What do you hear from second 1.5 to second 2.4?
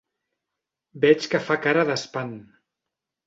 cara d'espant.